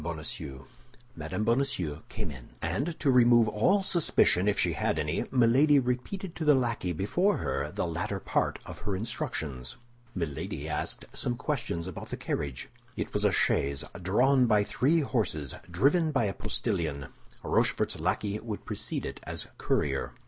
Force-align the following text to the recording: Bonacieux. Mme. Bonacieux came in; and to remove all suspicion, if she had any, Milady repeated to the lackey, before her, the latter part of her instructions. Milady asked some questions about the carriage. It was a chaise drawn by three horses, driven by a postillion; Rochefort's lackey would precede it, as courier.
Bonacieux. 0.03 0.65
Mme. 1.15 1.43
Bonacieux 1.43 1.99
came 2.09 2.31
in; 2.31 2.49
and 2.59 2.99
to 2.99 3.11
remove 3.11 3.47
all 3.47 3.83
suspicion, 3.83 4.47
if 4.47 4.57
she 4.57 4.73
had 4.73 4.97
any, 4.97 5.25
Milady 5.29 5.77
repeated 5.77 6.35
to 6.35 6.43
the 6.43 6.55
lackey, 6.55 6.91
before 6.91 7.37
her, 7.37 7.71
the 7.71 7.85
latter 7.85 8.19
part 8.19 8.57
of 8.65 8.79
her 8.79 8.95
instructions. 8.95 9.75
Milady 10.15 10.67
asked 10.67 11.05
some 11.13 11.35
questions 11.35 11.85
about 11.85 12.09
the 12.09 12.17
carriage. 12.17 12.67
It 12.97 13.13
was 13.13 13.23
a 13.23 13.31
chaise 13.31 13.83
drawn 14.01 14.47
by 14.47 14.63
three 14.63 15.01
horses, 15.01 15.53
driven 15.69 16.11
by 16.11 16.23
a 16.23 16.33
postillion; 16.33 17.05
Rochefort's 17.43 17.99
lackey 17.99 18.39
would 18.39 18.65
precede 18.65 19.05
it, 19.05 19.19
as 19.27 19.45
courier. 19.59 20.13